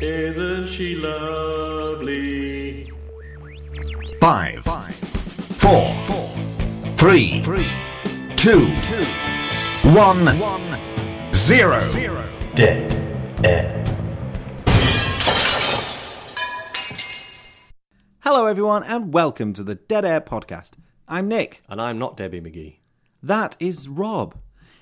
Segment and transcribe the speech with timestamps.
[0.00, 2.90] Isn't she lovely?
[4.18, 5.94] Five, four,
[6.96, 7.42] three,
[8.34, 8.64] two,
[9.92, 10.24] one,
[11.34, 11.78] zero.
[12.54, 12.90] Dead
[13.44, 13.84] air.
[18.20, 20.78] Hello, everyone, and welcome to the Dead Air Podcast.
[21.08, 21.62] I'm Nick.
[21.68, 22.78] And I'm not Debbie McGee.
[23.22, 24.34] That is Rob.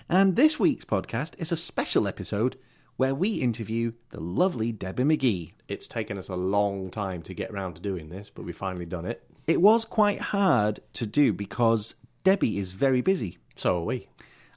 [0.08, 2.56] And this week's podcast is a special episode
[2.98, 5.52] where we interview the lovely Debbie McGee.
[5.68, 8.86] It's taken us a long time to get round to doing this, but we've finally
[8.86, 9.22] done it.
[9.46, 11.94] It was quite hard to do because
[12.24, 14.08] Debbie is very busy So are we.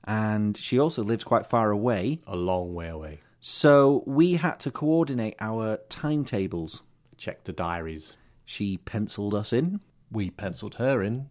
[0.04, 2.20] and she also lives quite far away.
[2.28, 3.20] A long way away.
[3.40, 6.82] So we had to coordinate our timetables.
[7.18, 8.18] Check the diaries.
[8.44, 9.80] She penciled us in,
[10.12, 11.30] We penciled her in,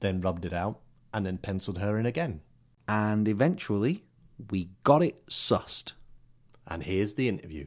[0.00, 0.78] then rubbed it out,
[1.14, 2.42] and then penciled her in again.
[2.86, 4.04] and eventually
[4.50, 5.92] we got it sussed.
[6.70, 7.66] And here's the interview.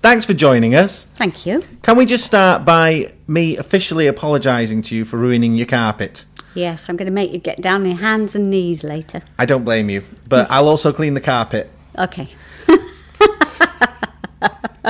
[0.00, 1.04] Thanks for joining us.
[1.16, 1.62] Thank you.
[1.82, 6.24] Can we just start by me officially apologising to you for ruining your carpet?
[6.54, 9.22] Yes, I'm going to make you get down on your hands and knees later.
[9.38, 11.70] I don't blame you, but I'll also clean the carpet.
[11.96, 12.28] Okay.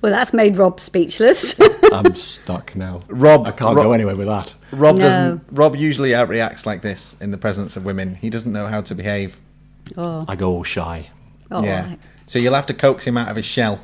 [0.00, 1.54] well, that's made Rob speechless.
[1.92, 3.02] I'm stuck now.
[3.08, 4.54] Rob- I can't Rob- go anywhere with that.
[4.72, 5.02] Rob No.
[5.02, 5.42] doesn't.
[5.50, 8.14] Rob usually outreacts like this in the presence of women.
[8.16, 9.36] He doesn't know how to behave.
[9.96, 11.08] oh, I go all shy.
[11.50, 11.88] all yeah.
[11.90, 11.98] right.
[12.26, 13.80] So you'll have to coax him out of his shell.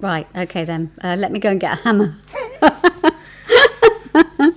[0.00, 0.90] Right, okay then.
[1.02, 2.16] Uh, let me go and get a hammer.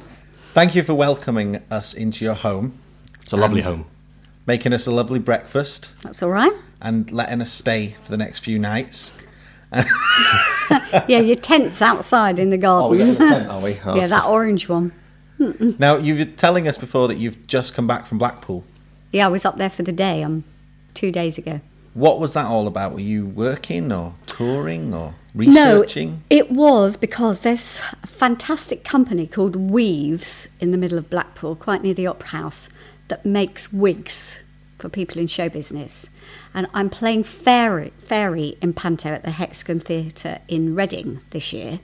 [0.54, 2.78] Thank you for welcoming us into your home,
[3.22, 3.86] It's a lovely And- home.
[4.46, 6.54] Making us a lovely breakfast, That's all right.
[6.82, 9.12] and letting us stay for the next few nights.
[11.08, 13.02] Yeah, your tent's outside in the garden.
[13.02, 13.80] Oh, we tent, are we?
[13.86, 14.92] Oh, yeah, that orange one.
[15.80, 18.64] Now you were telling us before that you've just come back from Blackpool.
[19.12, 20.44] Yeah, I was up there for the day um,
[20.94, 21.60] two days ago.
[21.94, 22.94] What was that all about?
[22.94, 25.54] Were you working or touring or researching?
[25.56, 26.24] No, researching?
[26.30, 31.84] it was because there's a fantastic company called Weaves in the middle of Blackpool, quite
[31.84, 32.70] near the Opera House,
[33.10, 34.40] that makes wigs
[34.78, 36.08] for people in show business.
[36.54, 41.80] And I'm playing Fairy, Fairy in Panto at the Hexagon Theatre in Reading this year.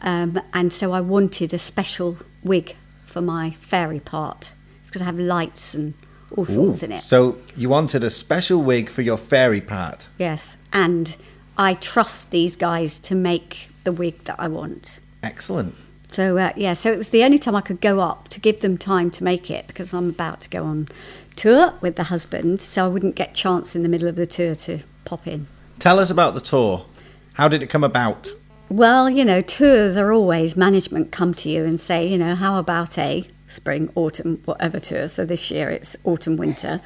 [0.00, 4.52] Um, and so I wanted a special wig for my fairy part.
[4.82, 5.94] It's going to have lights and
[6.36, 7.00] all sorts in it.
[7.00, 10.08] So you wanted a special wig for your fairy part.
[10.18, 10.56] Yes.
[10.72, 11.14] And
[11.56, 15.00] I trust these guys to make the wig that I want.
[15.22, 15.74] Excellent.
[16.08, 18.60] So uh, yeah, so it was the only time I could go up to give
[18.60, 20.88] them time to make it because I'm about to go on
[21.36, 24.54] tour with the husband, so I wouldn't get chance in the middle of the tour
[24.54, 25.46] to pop in.
[25.78, 26.86] Tell us about the tour.
[27.34, 28.28] How did it come about?
[28.68, 32.58] Well, you know, tours are always management come to you and say, you know, how
[32.58, 35.08] about a spring, autumn, whatever tour.
[35.08, 36.80] So this year it's autumn, winter.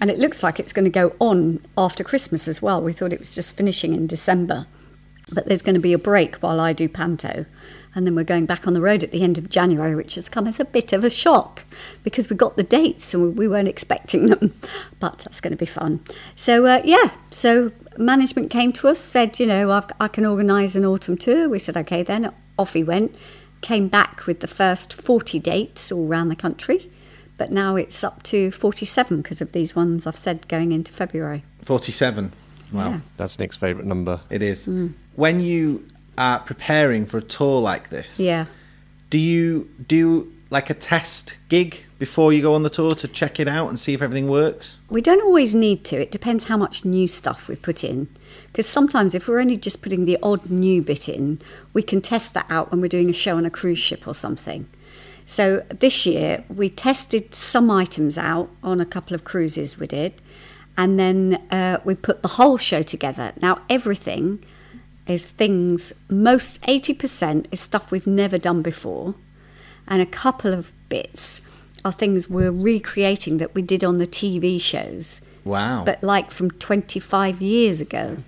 [0.00, 2.82] And it looks like it's going to go on after Christmas as well.
[2.82, 4.66] We thought it was just finishing in December.
[5.30, 7.44] But there's going to be a break while I do Panto.
[7.98, 10.28] And then we're going back on the road at the end of January, which has
[10.28, 11.64] come as a bit of a shock
[12.04, 14.54] because we got the dates and we weren't expecting them.
[15.00, 16.04] But that's going to be fun.
[16.36, 20.76] So, uh, yeah, so management came to us, said, you know, I've, I can organise
[20.76, 21.48] an autumn tour.
[21.48, 23.16] We said, okay, then off he went.
[23.62, 26.92] Came back with the first 40 dates all around the country.
[27.36, 31.44] But now it's up to 47 because of these ones I've said going into February.
[31.62, 32.30] 47.
[32.72, 32.90] Wow.
[32.90, 33.00] Yeah.
[33.16, 34.20] That's Nick's favourite number.
[34.30, 34.68] It is.
[35.16, 35.84] When you
[36.18, 38.46] are preparing for a tour like this, Yeah.
[39.08, 43.38] do you do like a test gig before you go on the tour to check
[43.38, 44.78] it out and see if everything works?
[44.90, 45.96] We don't always need to.
[45.96, 48.08] It depends how much new stuff we put in.
[48.46, 51.40] Because sometimes, if we're only just putting the odd new bit in,
[51.72, 54.14] we can test that out when we're doing a show on a cruise ship or
[54.14, 54.66] something.
[55.26, 60.14] So this year, we tested some items out on a couple of cruises we did,
[60.76, 63.32] and then uh, we put the whole show together.
[63.42, 64.42] Now, everything
[65.08, 69.14] is things, most 80% is stuff we've never done before,
[69.86, 71.40] and a couple of bits
[71.84, 75.84] are things we're recreating that we did on the TV shows, Wow.
[75.84, 78.18] but like from 25 years ago.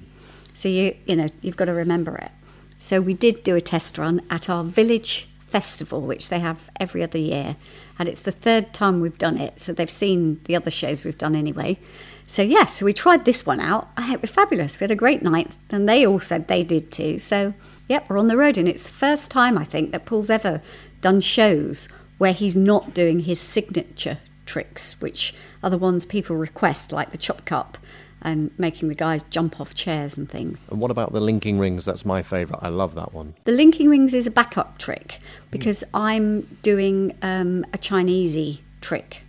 [0.55, 2.31] So you you know you've got to remember it.
[2.79, 7.03] So we did do a test run at our village festival, which they have every
[7.03, 7.57] other year,
[7.99, 9.61] and it's the third time we've done it.
[9.61, 11.79] So they've seen the other shows we've done anyway.
[12.27, 13.89] So yeah, so we tried this one out.
[13.99, 14.79] It was fabulous.
[14.79, 17.19] We had a great night, and they all said they did too.
[17.19, 17.55] So
[17.89, 20.63] yep, we're on the road, and it's the first time I think that Paul's ever
[21.01, 21.89] done shows
[22.19, 27.19] where he's not doing his signature tricks, which are the ones people request, like the
[27.19, 27.79] chop cup
[28.23, 30.59] and making the guys jump off chairs and things.
[30.71, 31.85] And what about the linking rings?
[31.85, 32.63] That's my favourite.
[32.63, 33.35] I love that one.
[33.45, 35.21] The linking rings is a backup trick
[35.51, 39.23] because I'm doing um, a Chinesey trick,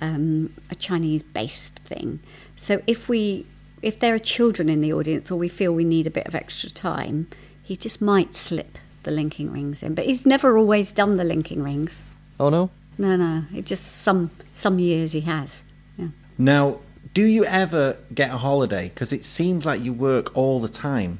[0.00, 2.20] um, a Chinese based thing.
[2.56, 3.46] So if we
[3.82, 6.34] if there are children in the audience or we feel we need a bit of
[6.34, 7.28] extra time,
[7.62, 9.94] he just might slip the linking rings in.
[9.94, 12.02] But he's never always done the linking rings.
[12.40, 12.70] Oh no?
[12.98, 13.44] No, no.
[13.54, 15.62] It just some some years he has.
[15.98, 16.08] Yeah.
[16.38, 16.80] Now,
[17.16, 18.90] do you ever get a holiday?
[18.90, 21.18] Because it seems like you work all the time.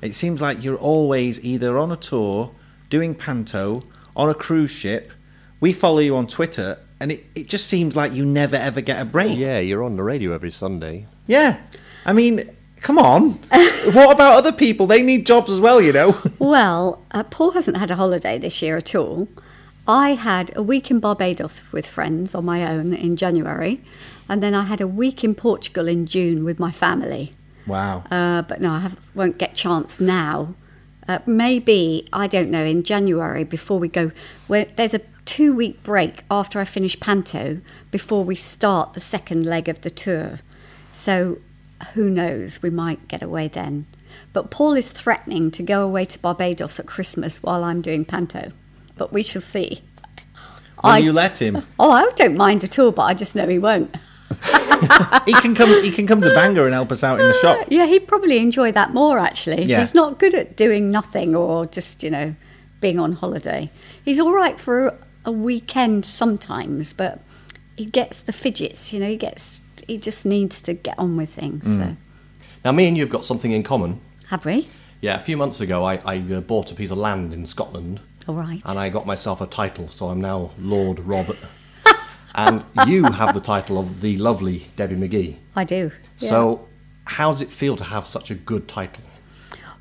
[0.00, 2.52] It seems like you're always either on a tour,
[2.88, 3.82] doing panto,
[4.16, 5.12] on a cruise ship.
[5.60, 9.02] We follow you on Twitter, and it, it just seems like you never ever get
[9.02, 9.36] a break.
[9.36, 11.06] Yeah, you're on the radio every Sunday.
[11.26, 11.60] Yeah.
[12.06, 12.48] I mean,
[12.80, 13.32] come on.
[13.92, 14.86] what about other people?
[14.86, 16.18] They need jobs as well, you know.
[16.38, 19.28] Well, uh, Paul hasn't had a holiday this year at all.
[19.86, 23.82] I had a week in Barbados with friends on my own in January,
[24.28, 27.34] and then I had a week in Portugal in June with my family.
[27.66, 28.04] wow.
[28.10, 30.54] Uh, but no, I have, won't get chance now.
[31.06, 34.10] Uh, maybe I don't know in January before we go.
[34.48, 37.60] There's a two week break after I finish Panto
[37.90, 40.40] before we start the second leg of the tour.
[40.92, 41.38] So
[41.92, 42.62] who knows?
[42.62, 43.86] We might get away then.
[44.32, 48.52] But Paul is threatening to go away to Barbados at Christmas while I'm doing Panto.
[48.96, 49.82] But we shall see.
[50.82, 51.66] Will I- you let him?
[51.78, 53.94] Oh, I don't mind at all, but I just know he won't.
[55.26, 55.82] He can come.
[55.82, 57.66] He can come to Bangor and help us out in the shop.
[57.70, 59.64] Yeah, he'd probably enjoy that more actually.
[59.64, 59.80] Yeah.
[59.80, 62.34] He's not good at doing nothing or just, you know,
[62.80, 63.70] being on holiday.
[64.04, 67.20] He's all right for a, weekend sometimes, but
[67.76, 71.30] he gets the fidgets, you know, he gets he just needs to get on with
[71.30, 71.64] things.
[71.64, 71.78] Mm.
[71.78, 71.96] So
[72.64, 74.00] Now, me and you have got something in common.
[74.26, 74.68] have we?
[75.00, 78.00] Yeah, a few months ago, I, I uh, bought a piece of land in Scotland.
[78.26, 78.62] All right.
[78.64, 81.38] And I got myself a title, so I'm now Lord Robert.
[82.34, 85.36] And you have the title of the lovely Debbie McGee.
[85.56, 85.92] I do.
[86.18, 86.28] yeah.
[86.28, 86.68] So,
[87.06, 89.04] how does it feel to have such a good title?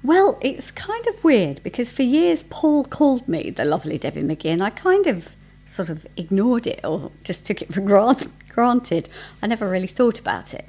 [0.04, 4.52] Well, it's kind of weird because for years Paul called me the lovely Debbie McGee,
[4.52, 5.30] and I kind of
[5.66, 9.10] sort of ignored it or just took it for grant- granted.
[9.42, 10.66] I never really thought about it.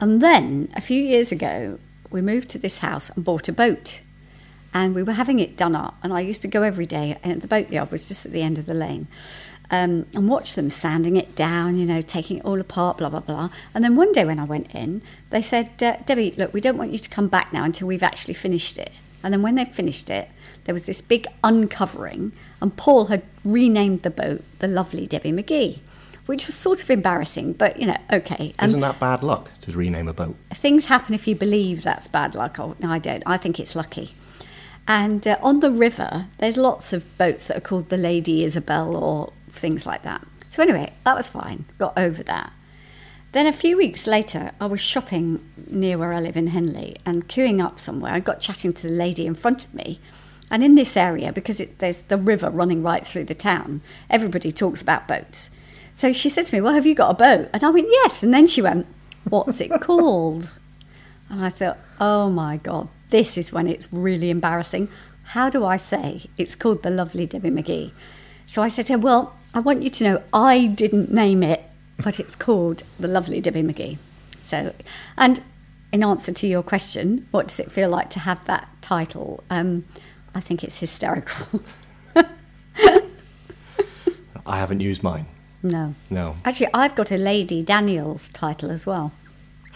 [0.00, 1.78] And then a few years ago,
[2.10, 4.02] we moved to this house and bought a boat.
[4.74, 7.40] And we were having it done up, and I used to go every day, and
[7.40, 9.08] the boatyard was just at the end of the lane,
[9.70, 13.20] um, and watch them sanding it down, you know, taking it all apart, blah, blah,
[13.20, 13.50] blah.
[13.74, 16.76] And then one day when I went in, they said, uh, Debbie, look, we don't
[16.76, 18.92] want you to come back now until we've actually finished it.
[19.22, 20.28] And then when they finished it,
[20.64, 25.80] there was this big uncovering, and Paul had renamed the boat the Lovely Debbie McGee,
[26.26, 28.52] which was sort of embarrassing, but, you know, okay.
[28.58, 30.36] And Isn't that bad luck to rename a boat?
[30.54, 32.58] things happen if you believe that's bad luck.
[32.58, 33.22] Oh, no, I don't.
[33.26, 34.14] I think it's lucky.
[34.88, 38.96] And uh, on the river, there's lots of boats that are called the Lady Isabel
[38.96, 40.26] or things like that.
[40.50, 41.64] So, anyway, that was fine.
[41.78, 42.52] Got over that.
[43.32, 47.28] Then a few weeks later, I was shopping near where I live in Henley and
[47.28, 48.12] queuing up somewhere.
[48.12, 50.00] I got chatting to the lady in front of me.
[50.50, 54.52] And in this area, because it, there's the river running right through the town, everybody
[54.52, 55.50] talks about boats.
[55.94, 57.50] So she said to me, Well, have you got a boat?
[57.52, 58.22] And I went, Yes.
[58.22, 58.86] And then she went,
[59.28, 60.50] What's it called?
[61.28, 64.88] And I thought, Oh my God, this is when it's really embarrassing.
[65.24, 67.92] How do I say it's called the lovely Debbie McGee?
[68.46, 71.64] So I said to her, Well, I want you to know I didn't name it,
[72.04, 73.96] but it's called the lovely Debbie McGee.
[74.44, 74.74] So,
[75.16, 75.42] and
[75.94, 79.42] in answer to your question, what does it feel like to have that title?
[79.48, 79.86] Um,
[80.34, 81.62] I think it's hysterical.
[84.44, 85.24] I haven't used mine.
[85.62, 85.94] no.
[86.10, 86.36] No.
[86.44, 89.10] Actually, I've got a Lady Daniels title as well,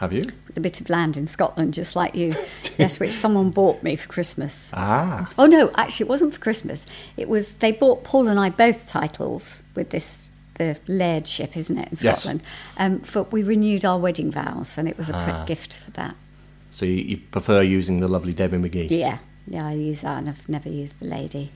[0.01, 0.23] Have you?
[0.47, 2.35] with a bit of land in Scotland, just like you.
[2.79, 4.71] yes, which someone bought me for Christmas.
[4.73, 5.31] Ah.
[5.39, 6.87] Oh no, actually, it wasn't for Christmas.
[7.19, 11.89] It was they bought Paul and I both titles with this the lairdship, isn't it,
[11.91, 12.03] in Scotland?
[12.03, 12.21] Yes.
[12.21, 12.43] Scotland?
[12.79, 15.43] Um, for we renewed our wedding vows, and it was a Ah.
[15.45, 16.15] pr- gift for that.
[16.71, 18.89] So you, you prefer using the lovely Debbie McGee?
[18.91, 21.51] Yeah, yeah, I use that, and I've never used the lady.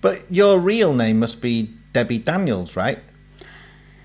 [0.00, 2.98] But your real name must be Debbie Daniels, right?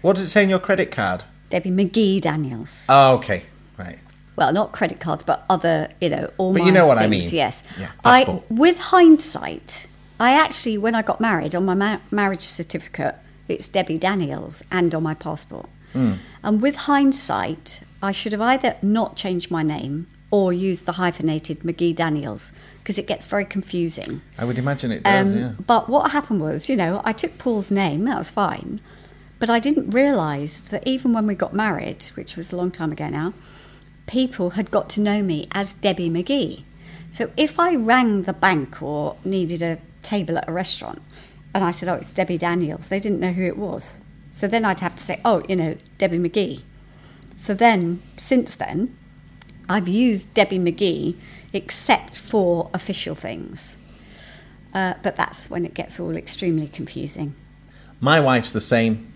[0.02, 1.24] What does it say on your credit card?
[1.50, 2.86] Debbie McGee Daniels.
[2.88, 3.44] Oh, okay,
[3.80, 4.00] right.
[4.36, 7.10] well, not credit cards, but other, you know, all But my you know what I
[7.10, 7.36] things, mean.
[7.36, 7.64] Yes.
[7.80, 9.88] Yeah, I, with hindsight,
[10.20, 13.16] I actually, when I got married, on my ma- marriage certificate,
[13.48, 15.68] it's Debbie Daniels, and on my passport.
[15.94, 16.14] Hmm.
[16.44, 21.62] And with hindsight, I should have either not changed my name or used the hyphenated
[21.62, 22.52] McGee Daniels
[22.84, 24.22] because it gets very confusing.
[24.38, 25.34] I would imagine it does.
[25.34, 25.52] Um, yeah.
[25.66, 28.80] But what happened was, you know, I took Paul's name, that was fine.
[29.40, 32.92] But I didn't realise that even when we got married, which was a long time
[32.92, 33.34] ago now,
[34.10, 36.64] people had got to know me as Debbie McGee.
[37.12, 41.02] So if I rang the bank or needed a table at a restaurant
[41.54, 44.00] and I said, oh, it's Debbie Daniels, they didn't know who it was.
[44.32, 46.64] So then I'd have to say, oh, you know, Debbie McGee.
[47.38, 48.98] So then, since then,
[49.70, 51.16] I've used Debbie McGee
[51.54, 53.78] except for official things.
[54.74, 57.36] Uh, but that's when it gets all extremely confusing.
[58.00, 59.12] My wife's the same.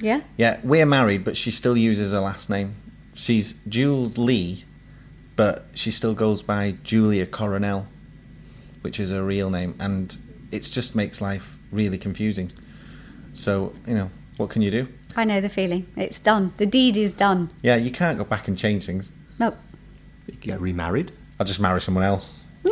[0.00, 0.20] Yeah?
[0.36, 2.74] Yeah, we're married, but she still uses her last name.
[3.14, 4.64] She's Jules Lee,
[5.36, 7.86] but she still goes by Julia Coronel,
[8.82, 10.16] which is her real name, and
[10.50, 12.50] it just makes life really confusing.
[13.32, 14.88] So, you know, what can you do?
[15.16, 15.86] I know the feeling.
[15.96, 16.52] It's done.
[16.56, 17.50] The deed is done.
[17.62, 19.12] Yeah, you can't go back and change things.
[19.38, 19.56] Nope.
[20.26, 21.12] You can get remarried.
[21.38, 22.36] I'll just marry someone else.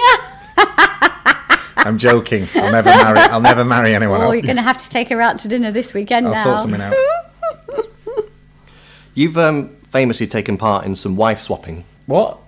[1.84, 2.48] I'm joking.
[2.54, 3.18] I'll never marry.
[3.18, 4.34] I'll never marry anyone Oh, else.
[4.34, 6.44] you're going to have to take her out to dinner this weekend I'll now.
[6.44, 6.94] sort something out.
[9.14, 11.84] You've um, famously taken part in some wife swapping.
[12.06, 12.38] What?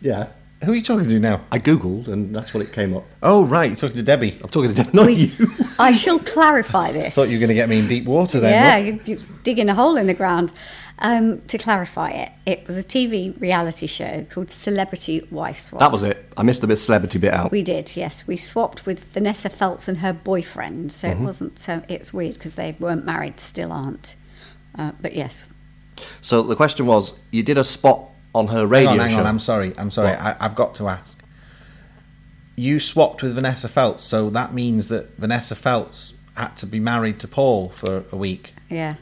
[0.00, 0.28] Yeah.
[0.64, 1.40] Who are you talking to now?
[1.50, 3.04] I googled and that's what it came up.
[3.22, 3.68] Oh, right.
[3.70, 4.38] You're talking to Debbie.
[4.42, 5.52] I'm talking to not We- you.
[5.78, 7.14] I shall clarify this.
[7.14, 8.52] Thought you were going to get me in deep water then.
[8.84, 9.06] yeah, look.
[9.08, 10.52] you, you digging a hole in the ground.
[11.00, 15.80] Um, to clarify it, it was a TV reality show called Celebrity Wife Swap.
[15.80, 16.24] That was it.
[16.36, 17.50] I missed the bit celebrity bit out.
[17.50, 18.24] We did, yes.
[18.28, 21.22] We swapped with Vanessa Feltz and her boyfriend, so Mm-hmm.
[21.22, 21.58] it wasn't.
[21.58, 24.14] So it's weird because they weren't married, still aren't.
[24.78, 25.42] Uh, but yes,
[26.20, 29.18] So the question was, you did a spot on her Hang radio on, hang show.
[29.18, 29.26] on.
[29.26, 29.74] I'm sorry.
[29.76, 30.10] I'm sorry.
[30.10, 30.20] What?
[30.20, 31.18] I, I've got to ask.
[32.56, 37.18] You swapped with Vanessa Feltz, so that means that Vanessa Feltz had to be married
[37.20, 38.54] to Paul for a week.
[38.68, 38.96] yeah,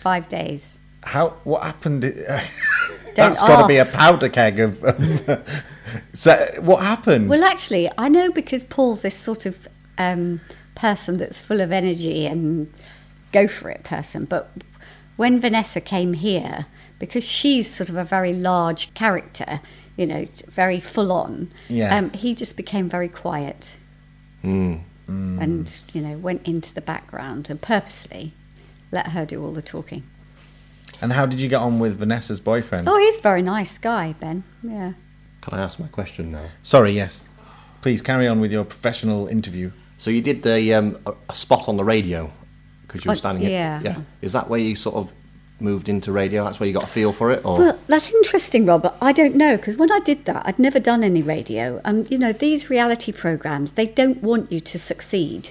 [0.00, 0.76] five days.
[1.02, 1.30] How?
[1.44, 2.02] What happened?
[3.14, 4.84] That's Don't got to be a powder keg of.
[4.84, 5.64] of
[6.14, 7.28] so, what happened?
[7.28, 9.66] Well, actually, I know because Paul's this sort of
[9.98, 10.40] um,
[10.74, 12.72] person that's full of energy and
[13.32, 14.26] go for it person.
[14.26, 14.50] But
[15.20, 16.64] when Vanessa came here,
[16.98, 19.60] because she's sort of a very large character,
[19.98, 21.94] you know, very full on, Yeah.
[21.94, 23.76] um, he just became very quiet
[24.42, 28.32] and, you know, went into the background and purposely
[28.92, 30.04] let her do all the talking.
[31.02, 32.88] and how did you get on with Vanessa's boyfriend?
[32.88, 34.42] Oh, he's a very nice guy, Ben.
[34.62, 34.92] Yeah.
[35.42, 36.46] Can I ask my question now?
[36.62, 36.92] Sorry.
[36.92, 37.28] Yes.
[37.82, 39.70] Please carry on with your professional interview.
[39.98, 42.30] So you did the um, a, a spot on the radio
[42.90, 43.44] because you were standing.
[43.44, 43.80] at- yeah.
[43.82, 44.00] yeah.
[44.20, 45.12] Is that where you sort of
[45.60, 46.44] moved into radio?
[46.44, 48.94] That's where you got a feel for it, or Well, that's interesting, Robert.
[49.00, 51.80] I don't know because when I did that, I'd never done any radio.
[51.84, 55.50] Um, you know, these reality programs they don't want you to succeed.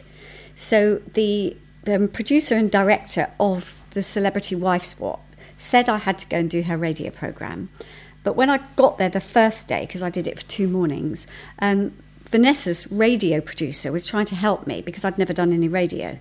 [0.55, 1.55] So the
[1.88, 5.25] um, producer and director of the Celebrity Wife Swap
[5.58, 7.69] said I had to go and do her radio program.
[8.24, 11.25] But when I got there the first day, because I did it for two mornings,
[11.60, 11.93] um,
[12.29, 16.19] Vanessa's radio producer was trying to help me because I'd never done any radio.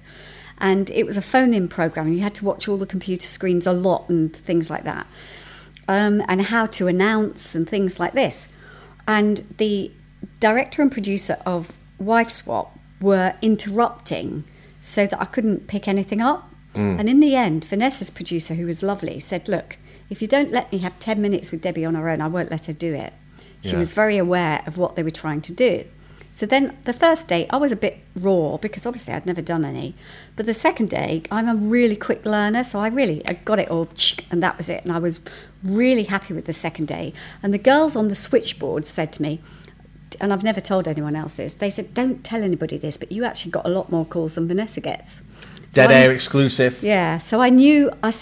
[0.60, 3.26] And it was a phone in program, and you had to watch all the computer
[3.26, 5.06] screens a lot and things like that,
[5.86, 8.48] um, and how to announce and things like this.
[9.06, 9.90] And the
[10.40, 14.44] director and producer of Wife Swap were interrupting
[14.80, 16.50] so that I couldn't pick anything up.
[17.00, 19.78] And in the end, Vanessa's producer, who was lovely, said, Look,
[20.10, 22.50] if you don't let me have 10 minutes with Debbie on her own, I won't
[22.50, 23.12] let her do it.
[23.62, 23.78] She Yeah.
[23.78, 25.84] was very aware of what they were trying to do.
[26.38, 29.64] So then the first day, I was a bit raw because obviously I'd never done
[29.64, 29.96] any.
[30.36, 33.68] But the second day, I'm a really quick learner, so I really I got it
[33.68, 33.88] all,
[34.30, 34.84] and that was it.
[34.84, 35.18] And I was
[35.64, 37.12] really happy with the second day.
[37.42, 39.40] And the girls on the switchboard said to me,
[40.20, 43.24] and I've never told anyone else this, they said, don't tell anybody this, but you
[43.24, 45.16] actually got a lot more calls than Vanessa gets.
[45.16, 45.22] So
[45.72, 46.84] Dead I- air exclusive.
[46.84, 48.12] yeah, so I knew I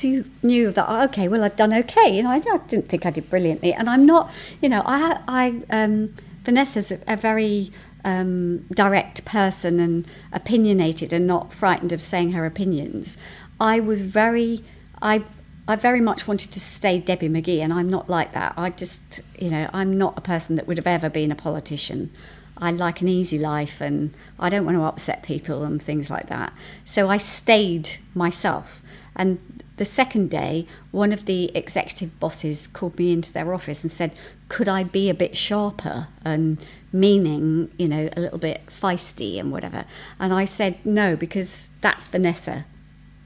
[0.42, 2.16] knew that oh, okay, well I'd done okay.
[2.16, 4.32] You know, I, I didn't think I did brilliantly, and I'm not.
[4.62, 6.14] You know, I I um,
[6.46, 7.70] Vanessa's a, a very
[8.04, 13.18] um, direct person and opinionated, and not frightened of saying her opinions.
[13.60, 14.64] I was very
[15.02, 15.24] I.
[15.68, 18.54] I very much wanted to stay Debbie McGee, and I'm not like that.
[18.56, 22.12] I just, you know, I'm not a person that would have ever been a politician.
[22.58, 26.28] I like an easy life and I don't want to upset people and things like
[26.28, 26.52] that.
[26.84, 28.80] So I stayed myself.
[29.14, 29.38] And
[29.76, 34.12] the second day, one of the executive bosses called me into their office and said,
[34.48, 36.58] Could I be a bit sharper and
[36.92, 39.84] meaning, you know, a little bit feisty and whatever?
[40.18, 42.64] And I said, No, because that's Vanessa,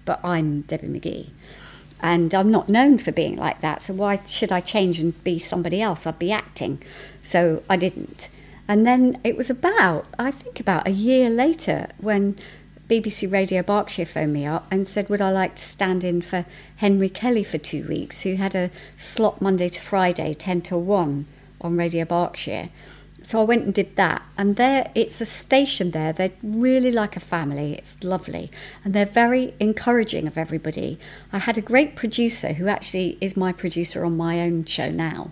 [0.04, 1.30] but I'm Debbie McGee.
[2.02, 3.82] And I'm not known for being like that.
[3.82, 6.06] So why should I change and be somebody else?
[6.06, 6.82] I'd be acting.
[7.22, 8.28] So I didn't.
[8.66, 12.38] And then it was about, I think about a year later, when
[12.90, 16.44] BBC Radio Berkshire phoned me up and said, Would I like to stand in for
[16.76, 21.24] Henry Kelly for two weeks, who had a slot Monday to Friday, 10 to 1
[21.60, 22.68] on Radio Berkshire.
[23.22, 24.22] So I went and did that.
[24.36, 26.12] And there, it's a station there.
[26.12, 27.74] They're really like a family.
[27.74, 28.50] It's lovely.
[28.84, 30.98] And they're very encouraging of everybody.
[31.32, 35.30] I had a great producer who actually is my producer on my own show now,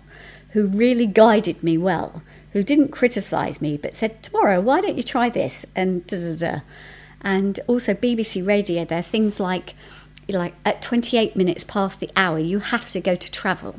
[0.51, 2.23] who really guided me well,
[2.53, 5.65] who didn't criticise me, but said, Tomorrow, why don't you try this?
[5.75, 6.59] And da da da.
[7.21, 9.75] And also BBC Radio, there are things like,
[10.27, 13.75] like at 28 minutes past the hour, you have to go to travel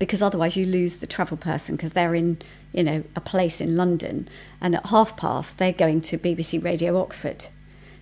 [0.00, 2.38] because otherwise you lose the travel person because they're in
[2.72, 4.28] you know a place in London
[4.60, 7.46] and at half past they're going to BBC Radio Oxford.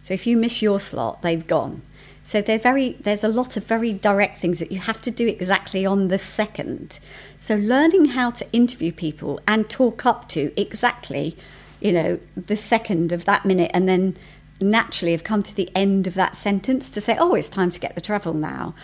[0.03, 1.83] So if you miss your slot, they've gone.
[2.25, 5.85] So very there's a lot of very direct things that you have to do exactly
[5.85, 7.01] on the second.
[7.37, 11.37] So learning how to interview people and talk up to exactly,
[11.81, 14.17] you know, the second of that minute and then
[14.61, 17.81] naturally have come to the end of that sentence to say, oh, it's time to
[17.81, 18.75] get the travel now.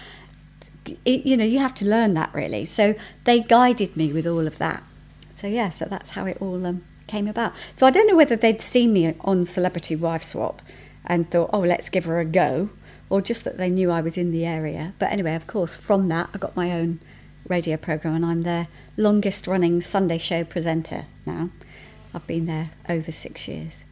[1.04, 2.64] It, you know, you have to learn that really.
[2.64, 4.83] So they guided me with all of that.
[5.37, 7.52] So yeah, so that's how it all um, came about.
[7.76, 10.62] So I don't know whether they'd seen me on Celebrity Wife Swap
[11.04, 12.71] and thought, oh, let's give her a go,
[13.11, 14.95] or just that they knew I was in the area.
[14.99, 17.00] But anyway, of course, from that I got my own
[17.47, 21.50] radio program, and I'm their longest running Sunday show presenter now.
[22.14, 23.84] I've been there over six years.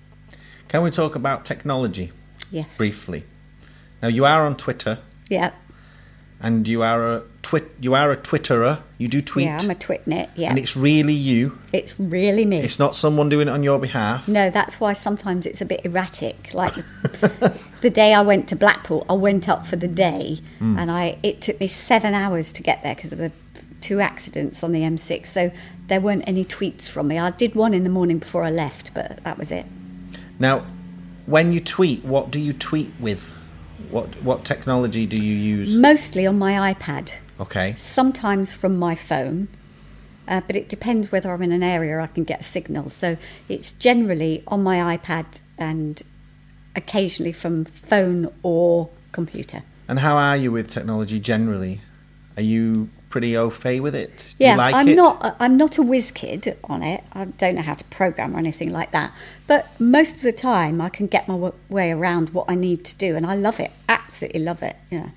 [0.72, 2.12] Can we talk about technology
[2.50, 2.78] Yes.
[2.78, 3.24] briefly?
[4.00, 5.50] Now you are on Twitter, Yeah.
[6.40, 7.70] and you are a twit.
[7.78, 8.78] You are a Twitterer.
[8.96, 10.28] You do tweet, Yeah, I'm a twitnit.
[10.34, 10.48] Yeah.
[10.48, 11.58] and it's really you.
[11.74, 12.60] it's really me.
[12.60, 14.26] It's not someone doing it on your behalf.
[14.26, 16.54] No, that's why sometimes it's a bit erratic.
[16.54, 16.72] Like
[17.82, 20.78] the day I went to Blackpool, I went up for the day, mm.
[20.78, 23.30] and I it took me seven hours to get there because of the
[23.82, 25.26] two accidents on the M6.
[25.26, 25.50] So
[25.88, 27.18] there weren't any tweets from me.
[27.18, 29.66] I did one in the morning before I left, but that was it.
[30.42, 30.66] Now,
[31.26, 33.32] when you tweet, what do you tweet with?
[33.90, 35.76] What what technology do you use?
[35.76, 37.74] Mostly on my iPad, Okay.
[37.76, 39.46] sometimes from my phone.
[40.26, 42.90] Uh, but it depends whether I'm in an area I can get a signal.
[42.90, 43.16] So
[43.48, 46.02] it's generally on my iPad and
[46.74, 49.62] occasionally from phone or computer.
[49.86, 51.82] And how are you with technology generally?
[52.36, 54.16] Are you pretty au fait with it?
[54.38, 54.96] Do Yeah, you like I'm it?
[54.96, 55.24] not.
[55.24, 57.04] Uh, I'm not a whiz kid on it.
[57.12, 59.12] I don't know how to program or anything like that.
[59.46, 62.84] But most of the time, I can get my w- way around what I need
[62.86, 63.70] to do, and I love it.
[63.88, 64.76] Absolutely love it.
[64.90, 65.10] Yeah,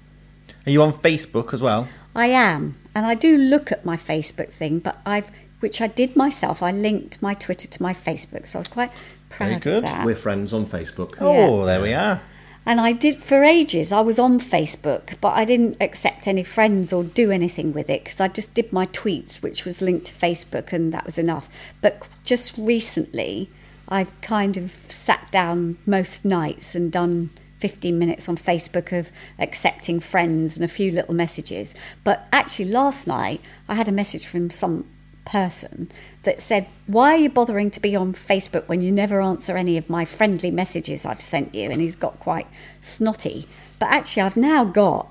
[0.68, 1.88] Are you on Facebook as well?
[2.16, 4.80] I am, and I do look at my Facebook thing.
[4.80, 5.26] But I've,
[5.62, 6.62] which I did myself.
[6.62, 8.92] I linked my Twitter to my Facebook, so I was quite
[9.30, 9.84] proud Very of good.
[9.84, 10.06] that.
[10.06, 11.16] We're friends on Facebook.
[11.20, 12.22] Oh, there we are.
[12.66, 13.92] And I did for ages.
[13.92, 18.04] I was on Facebook, but I didn't accept any friends or do anything with it
[18.04, 21.48] because I just did my tweets, which was linked to Facebook, and that was enough.
[21.82, 23.52] But just recently,
[23.88, 30.00] I've kind of sat down most nights and done 15 minutes on Facebook of accepting
[30.00, 31.76] friends and a few little messages.
[32.04, 34.86] But actually, last night, I had a message from some
[35.26, 35.92] person
[36.24, 39.78] that said, Why are you bothering to be on Facebook when you never answer any
[39.78, 41.70] of my friendly messages I've sent you?
[41.70, 42.48] And he's got quite
[42.82, 43.48] snotty.
[43.80, 45.08] But actually, I've now got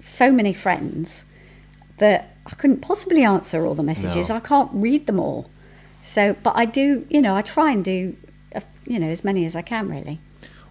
[0.00, 1.24] so many friends
[1.98, 4.28] that I couldn't possibly answer all the messages.
[4.28, 4.36] No.
[4.36, 5.50] I can't read them all.
[6.02, 8.16] So, but I do, you know, I try and do,
[8.54, 10.18] uh, you know, as many as I can, really.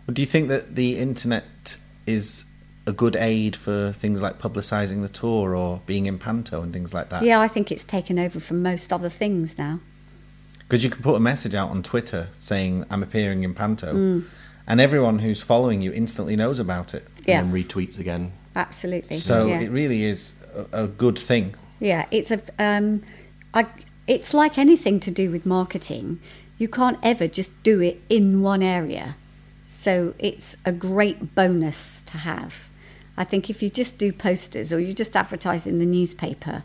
[0.08, 2.46] Well, do you think that the internet is
[2.90, 6.94] a good aid for things like publicising the tour or being in panto and things
[6.94, 7.24] like that?
[7.24, 9.80] Yeah, I think it's taken over from most other things now.
[10.60, 14.26] Because you can put a message out on Twitter saying, I'm appearing in panto, Mm.
[14.68, 17.08] and everyone who's following you instantly knows about it.
[17.26, 18.32] Yeah, And then retweets again.
[18.56, 19.18] absolutely.
[19.18, 19.62] So yeah.
[19.62, 20.34] it really is
[20.74, 21.56] a, a good thing.
[21.80, 22.42] Yeah, it's a.
[22.60, 23.04] Um,
[23.54, 23.66] I,
[24.06, 26.20] it's like anything to do with marketing.
[26.58, 29.16] You can't ever just do it in one area.
[29.66, 32.54] So it's a great bonus to have.
[33.20, 36.64] I think if you just do posters or you just advertise in the newspaper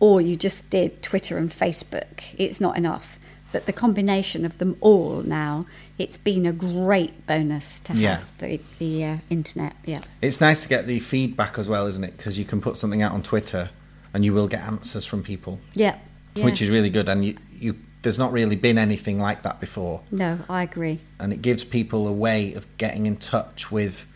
[0.00, 3.18] or you just did Twitter and Facebook, it's not enough.
[3.52, 5.66] But the combination of them all now,
[5.98, 8.16] it's been a great bonus to Yeah.
[8.20, 9.74] have the, the uh, internet.
[9.84, 10.00] Yeah.
[10.22, 12.16] It's nice to get the feedback as well, isn't it?
[12.16, 13.68] Because you can put something out on Twitter
[14.14, 15.98] and you will get answers from people, Yeah.
[16.34, 16.46] yeah.
[16.46, 17.10] which is really good.
[17.10, 20.00] And you, you, there's not really been anything like that before.
[20.10, 21.00] No, I agree.
[21.20, 24.06] and it gives people a way of getting in touch with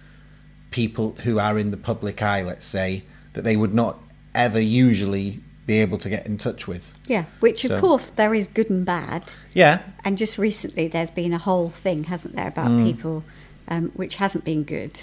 [0.77, 3.99] people who are in the public eye, let's say, that they would not
[4.35, 6.93] ever usually be able to get in touch with.
[7.07, 9.33] Yeah, which of So- course there is good and bad.
[9.55, 12.85] Yeah, And just recently there's been a whole thing, hasn't there, about Mm.
[12.85, 13.25] people
[13.69, 15.01] um, which hasn't been good.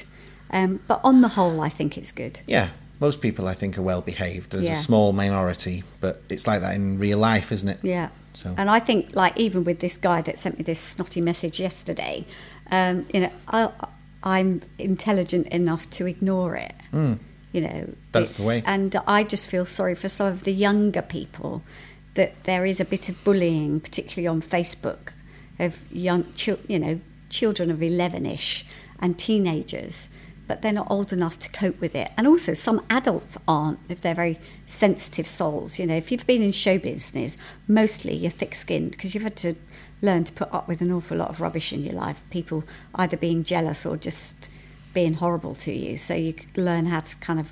[0.52, 2.40] Um, but on the whole, I think it's good.
[2.48, 2.70] yeah.
[3.00, 4.52] Most people, I think, are well behaved.
[4.52, 4.74] There's Yeah.
[4.74, 7.80] a small minority, but it's like that in real life, isn't it?
[7.82, 8.08] Yeah.
[8.36, 11.60] So- And I think, like, even with this guy that sent me this snotty message
[11.60, 12.26] yesterday,
[12.72, 13.70] um, you know, I,
[14.24, 16.76] I'm intelligent enough to ignore it.
[16.92, 17.16] Hmm.
[17.52, 17.94] You know.
[18.12, 18.64] That's the way.
[18.66, 21.62] And I just feel sorry for some of the younger people
[22.16, 25.12] that there is a bit of bullying, particularly on Facebook,
[25.60, 26.26] of young,
[26.68, 28.64] you know, children of 11ish
[29.00, 30.10] and teenagers,
[30.48, 32.12] but they're not old enough to cope with it.
[32.18, 35.80] And also, some adults aren't, if they're very sensitive souls.
[35.80, 39.36] You know, if you've been in show business, mostly you're thick skinned because you've had
[39.38, 39.56] to
[40.04, 42.22] learn to put up with an awful lot of rubbish in your life.
[42.30, 42.64] People
[42.94, 44.50] either being jealous or just
[44.94, 45.98] being horrible to you.
[45.98, 47.52] So you learn how to kind of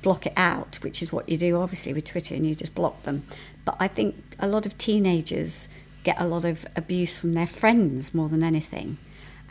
[0.00, 3.04] block it out, which is what you do obviously with Twitter, and you just block
[3.04, 3.24] them.
[3.64, 5.68] But I think a lot of teenagers
[6.02, 8.98] get a lot of abuse from their friends more than anything,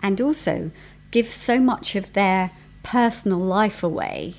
[0.01, 0.71] and also
[1.12, 2.51] give so much of their
[2.84, 4.36] personal life away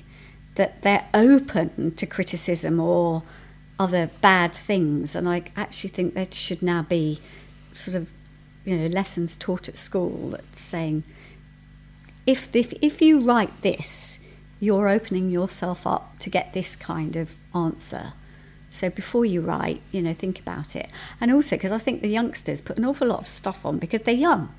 [0.55, 3.23] that they're open to criticism or
[3.79, 5.15] other bad things.
[5.15, 7.19] And I actually think there should now be
[7.73, 8.07] sort of,
[8.65, 11.03] you know, lessons taught at school that's saying,
[12.25, 14.19] if, if, if you write this,
[14.59, 18.13] you're opening yourself up to get this kind of answer.
[18.71, 20.89] So before you write, you know, think about it.
[21.21, 24.01] And also because I think the youngsters put an awful lot of stuff on because
[24.01, 24.53] they're young,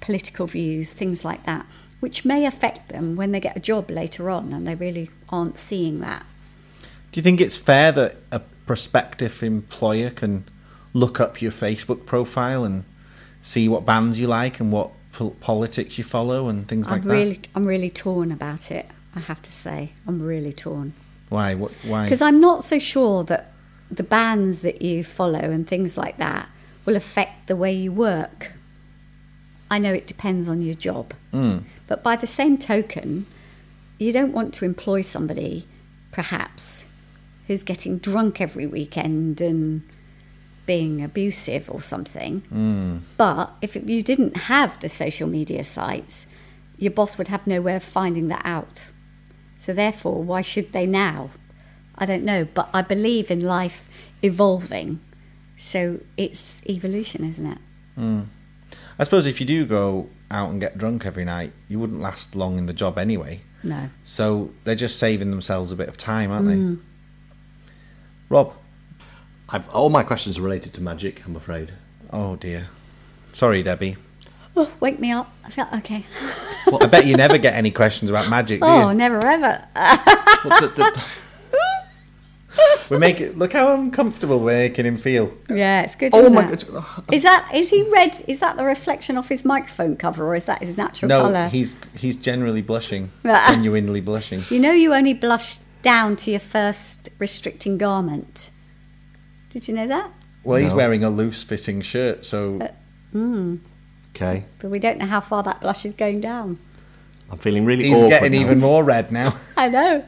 [0.00, 1.66] political views, things like that,
[2.00, 5.58] which may affect them when they get a job later on and they really aren't
[5.58, 6.26] seeing that.
[7.12, 10.44] Do you think it's fair that a prospective employer can
[10.94, 12.84] look up your Facebook profile and
[13.42, 17.10] see what bands you like and what pol- politics you follow and things like that.
[17.10, 18.86] I'm really, I'm really torn about it.
[19.14, 20.94] I have to say, I'm really torn?
[21.28, 21.54] Why?
[21.54, 21.72] What?
[21.84, 22.04] Why?
[22.04, 23.52] because I'm not so sure that
[23.90, 26.48] the bands that you follow and things like that
[26.84, 28.52] will affect the way you work.
[29.70, 31.58] I know it depends on your job, hmm.
[31.86, 33.26] but by the same token,
[33.98, 35.66] you don't want to employ somebody,
[36.12, 36.86] perhaps,
[37.46, 39.82] who's getting drunk every weekend and
[40.66, 42.40] being abusive or something.
[42.40, 42.98] Hmm.
[43.16, 46.26] But if you didn't have the social media sites,
[46.78, 48.90] your boss would have no way of finding that out.
[49.58, 51.30] So therefore, why should they now?
[51.96, 53.84] I don't know, but I believe in life
[54.22, 55.00] evolving.
[55.56, 57.58] So it's evolution, isn't it?
[57.94, 58.22] Hmm.
[58.98, 62.34] I suppose if you do go out and get drunk every night, you wouldn't last
[62.34, 63.42] long in the job anyway.
[63.62, 63.88] No.
[64.04, 66.54] So they're just saving themselves a bit of time, aren't they?
[66.54, 66.74] Hmm.
[68.28, 68.54] Rob.
[69.48, 71.72] I've, all my questions are related to magic, I'm afraid.
[72.12, 72.68] Oh dear.
[73.32, 73.96] Sorry, Debbie.
[74.56, 75.32] Oh, wake me up.
[75.44, 76.04] I felt okay.
[76.80, 78.94] I bet you never get any questions about magic, do Oh, you?
[78.94, 79.64] never ever.
[80.44, 81.02] Well, the- the-
[82.88, 83.36] We make it.
[83.36, 85.32] Look how uncomfortable we're making him feel.
[85.48, 86.14] yeah, it's good.
[86.14, 86.70] oh isn't my it?
[86.70, 86.84] god.
[87.12, 88.22] Is that is he red?
[88.28, 91.48] Is that the reflection off his microphone cover, or is that his natural No, colour?
[91.48, 94.44] he's he's generally blushing, genuinely blushing.
[94.50, 98.50] You know, you only blush down to your first restricting garment.
[99.54, 100.10] Did you know that?
[100.42, 100.76] Well, he's No.
[100.76, 102.68] wearing a loose-fitting shirt, so uh,
[103.16, 103.60] mm.
[104.14, 104.44] Okay.
[104.58, 106.58] But we don't know how far that blush is going down.
[107.30, 108.40] I'm feeling really he's awkward getting now.
[108.46, 109.34] even more red now.
[109.56, 110.04] I know.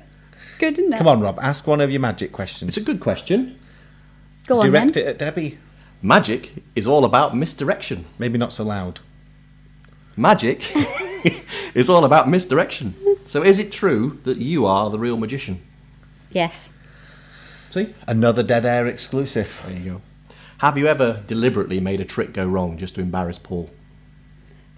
[0.59, 0.99] Good, isn't it?
[0.99, 2.69] Come on, Rob, ask one of your magic questions.
[2.71, 3.57] It's a good question.
[4.47, 5.05] Go on Direct then.
[5.05, 5.59] it at Debbie.
[6.03, 8.05] Magic is all about misdirection.
[8.19, 9.01] Maybe not so loud.
[10.17, 10.63] Magic
[11.75, 12.95] is all about misdirection.
[13.27, 15.63] So is it true that you are the real magician?
[16.31, 16.75] Yes.
[17.71, 17.95] See?
[18.07, 19.61] Another dead air exclusive.
[19.67, 20.03] There you go.
[20.59, 23.71] Have you ever deliberately made a trick go wrong just to embarrass Paul?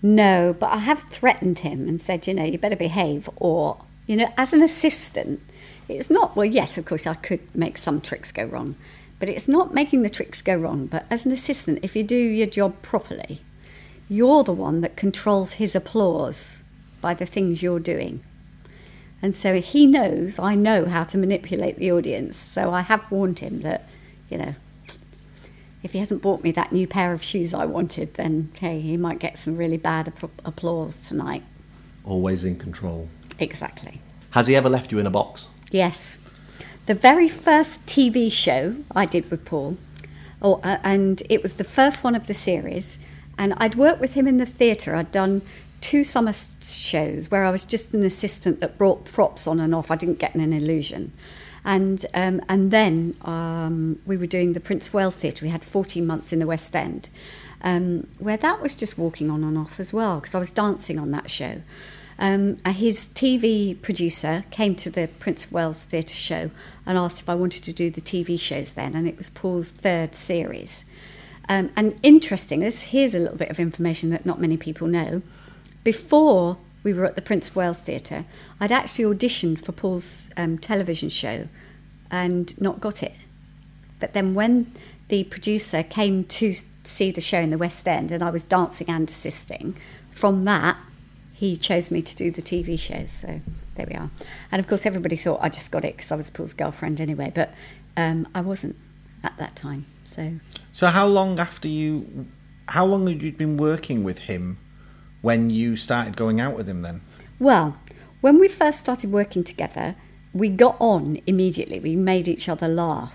[0.02, 3.28] No, but I have threatened him and said, you know, you better behave.
[3.36, 5.40] Or, you know, as an assistant,
[5.88, 8.76] it's not, well, yes, of course, I could make some tricks go wrong,
[9.18, 10.86] but it's not making the tricks go wrong.
[10.86, 13.42] But as an assistant, if you do your job properly,
[14.08, 16.62] you're the one that controls his applause
[17.00, 18.22] by the things you're doing.
[19.20, 22.36] And so he knows, I know how to manipulate the audience.
[22.36, 23.88] So I have warned him that,
[24.30, 24.54] you know,
[25.82, 28.96] if he hasn't bought me that new pair of shoes I wanted, then hey, he
[28.96, 30.12] might get some really bad
[30.44, 31.42] applause tonight.
[32.04, 33.08] Always in control.
[33.38, 34.00] Exactly.
[34.30, 35.48] Has he ever left you in a box?
[35.70, 36.18] Yes.
[36.86, 39.76] The very first TV show I did with Paul,
[40.40, 42.98] or, uh, and it was the first one of the series,
[43.36, 44.94] and I'd worked with him in the theatre.
[44.94, 45.42] I'd done
[45.88, 49.90] two summer shows where I was just an assistant that brought props on and off.
[49.90, 51.14] I didn't get an illusion.
[51.64, 55.46] And, um, and then um, we were doing the Prince Wales Theatre.
[55.46, 57.08] We had 14 months in the West End,
[57.62, 60.98] um, where that was just walking on and off as well, because I was dancing
[60.98, 61.62] on that show.
[62.18, 66.50] Um, his TV producer came to the Prince Wales Theatre show
[66.84, 69.70] and asked if I wanted to do the TV shows then, and it was Paul's
[69.70, 70.84] third series.
[71.48, 75.22] Um, and interesting, this here's a little bit of information that not many people know.
[75.88, 78.26] Before we were at the Prince of Wales Theatre,
[78.60, 81.48] I'd actually auditioned for Paul's um, television show
[82.10, 83.14] and not got it.
[83.98, 84.70] But then when
[85.08, 88.90] the producer came to see the show in the West End and I was dancing
[88.90, 89.78] and assisting,
[90.10, 90.76] from that
[91.32, 93.10] he chose me to do the TV shows.
[93.10, 93.40] So
[93.76, 94.10] there we are.
[94.52, 97.32] And of course, everybody thought I just got it because I was Paul's girlfriend anyway,
[97.34, 97.54] but
[97.96, 98.76] um, I wasn't
[99.24, 99.86] at that time.
[100.04, 100.34] So
[100.70, 102.26] So how long after you,
[102.66, 104.58] how long had you been working with him
[105.22, 107.00] when you started going out with him then?
[107.38, 107.76] Well,
[108.20, 109.94] when we first started working together,
[110.32, 111.80] we got on immediately.
[111.80, 113.14] We made each other laugh,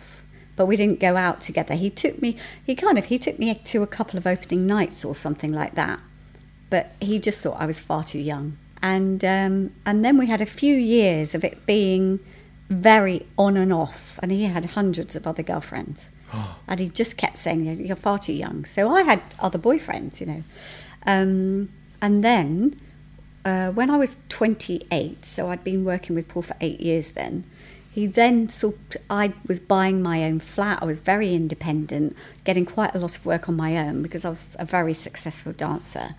[0.56, 1.76] but we didn't go out together.
[1.76, 5.04] He took me, he kind of, he took me to a couple of opening nights
[5.06, 6.00] or something like that,
[6.70, 8.58] but he just thought I was far too young.
[8.82, 12.20] And um, and then we had a few years of it being
[12.70, 16.12] very on and off, and he had hundreds of other girlfriends.
[16.68, 18.66] and he just kept saying, You're far too young.
[18.66, 20.44] So I had other boyfriends, you know.
[21.06, 21.70] Um,
[22.04, 22.80] and then
[23.46, 27.46] uh, when I was 28, so I'd been working with Paul for eight years then,
[27.90, 30.80] he then sort I was buying my own flat.
[30.82, 34.30] I was very independent, getting quite a lot of work on my own because I
[34.30, 36.16] was a very successful dancer.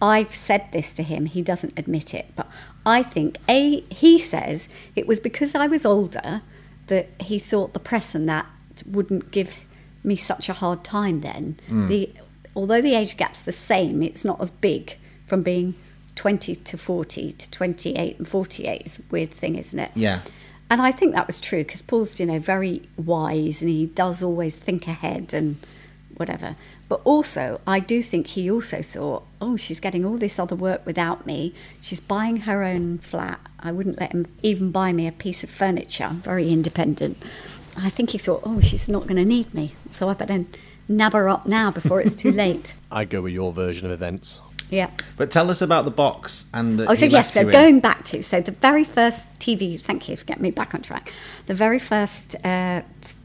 [0.00, 2.46] I've said this to him, he doesn't admit it, but
[2.86, 6.42] I think A, he says it was because I was older
[6.86, 8.46] that he thought the press and that
[8.86, 9.54] wouldn't give
[10.04, 11.58] me such a hard time then.
[11.88, 12.12] The
[12.54, 14.96] although the age gap's the same, it's not as big
[15.30, 15.74] from being
[16.16, 19.92] 20 to 40 to 28 and 48 is a weird thing, isn't it?
[19.94, 20.22] Yeah.
[20.68, 24.24] And I think that was true because Paul's, you know, very wise and he does
[24.24, 25.56] always think ahead and
[26.16, 26.56] whatever.
[26.88, 30.84] But also, I do think he also thought, oh, she's getting all this other work
[30.84, 31.54] without me.
[31.80, 33.38] She's buying her own flat.
[33.60, 36.04] I wouldn't let him even buy me a piece of furniture.
[36.04, 37.22] I'm very independent.
[37.76, 39.76] I think he thought, oh, she's not going to need me.
[39.92, 40.44] So I better
[40.88, 42.74] nab her up now before it's too late.
[42.90, 44.40] I go with your version of events.
[44.70, 44.90] Yeah.
[45.16, 46.86] But tell us about the box and the.
[46.86, 47.52] Oh, so yes, so you in.
[47.52, 50.82] going back to, so the very first TV, thank you for getting me back on
[50.82, 51.12] track.
[51.46, 52.82] The very first uh,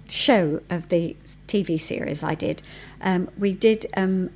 [0.10, 1.16] show of the
[1.48, 2.62] TV series I did,
[3.02, 4.32] um, we did, um,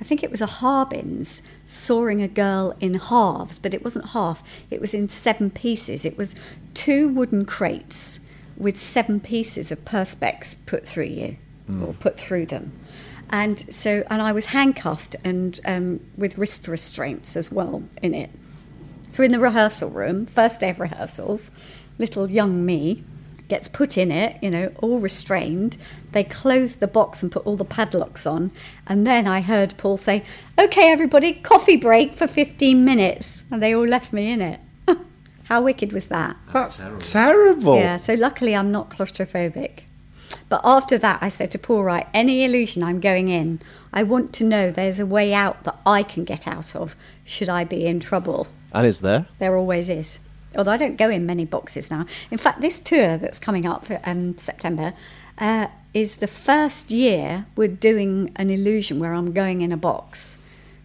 [0.00, 4.42] I think it was a Harbins, sawing a girl in halves, but it wasn't half,
[4.70, 6.04] it was in seven pieces.
[6.04, 6.34] It was
[6.74, 8.18] two wooden crates
[8.56, 11.36] with seven pieces of perspex put through you,
[11.80, 12.72] or put through them.
[13.30, 18.30] And so, and I was handcuffed and um, with wrist restraints as well in it.
[19.08, 21.50] So in the rehearsal room, first day of rehearsals,
[21.98, 23.04] little young me
[23.48, 25.76] gets put in it, you know, all restrained.
[26.12, 28.52] They close the box and put all the padlocks on.
[28.86, 30.24] And then I heard Paul say,
[30.58, 33.42] Okay, everybody, coffee break for 15 minutes.
[33.50, 34.60] And they all left me in it.
[35.44, 36.36] How wicked was that?
[36.52, 37.76] That's terrible.
[37.76, 39.80] Yeah, so luckily I'm not claustrophobic.
[40.50, 43.60] But after that, I said to Paul, Right, any illusion I'm going in,
[43.92, 47.48] I want to know there's a way out that I can get out of should
[47.48, 48.48] I be in trouble.
[48.72, 49.26] And is there?
[49.38, 50.18] There always is.
[50.56, 52.04] Although I don't go in many boxes now.
[52.32, 54.92] In fact, this tour that's coming up um, September
[55.38, 60.36] uh, is the first year we're doing an illusion where I'm going in a box.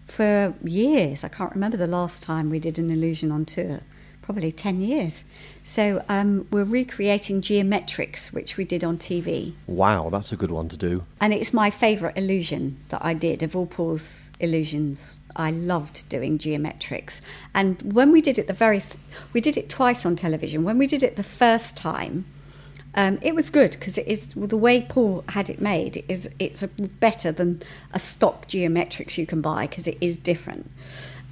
[0.06, 3.82] For years, I can't remember the last time we did an illusion on tour.
[4.26, 5.24] Probably ten years.
[5.64, 10.68] So um, we're recreating geometrics, which we did on TV Wow, that's a good one
[10.70, 11.04] to do.
[11.22, 15.18] and it's my favourite illusion that I did of all Paul's illusions.
[15.36, 17.22] I loved doing geometrics,
[17.54, 18.98] and when we did it the very, f-
[19.34, 20.64] we did it twice on television.
[20.64, 22.26] When we did it the first time,
[22.96, 25.98] um, it was good because it is the way Paul had it made.
[25.98, 27.62] It is it's a, better than
[27.94, 30.72] a stock geometrics you can buy because it is different,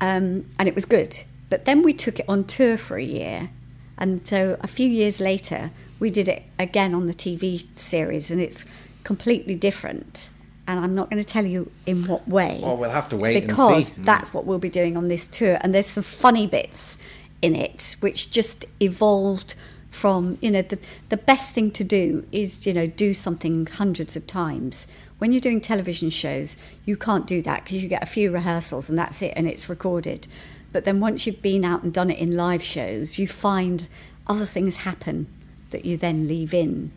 [0.02, 1.24] um, and it was good.
[1.54, 3.52] But then we took it on tour for a year,
[3.96, 8.42] and so a few years later we did it again on the TV series, and
[8.42, 8.66] it's
[9.04, 10.32] completely different.
[10.66, 12.60] And I'm not going to tell you in what way.
[12.64, 13.92] Well, we'll have to wait and because see.
[13.92, 14.04] Hmm.
[14.04, 15.60] that's what we'll be doing on this tour.
[15.62, 16.98] And there's some funny bits
[17.44, 19.54] in it which just evolved
[19.92, 24.16] from you know the the best thing to do is you know do something hundreds
[24.16, 24.88] of times.
[25.20, 28.90] When you're doing television shows, you can't do that because you get a few rehearsals
[28.90, 30.28] and that's it, and it's recorded.
[30.74, 33.88] But then once you've been out and done it in live shows, you find
[34.28, 35.28] other things happen
[35.70, 36.92] that you then leave in,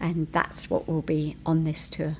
[0.00, 2.16] and that's what will be on this tour.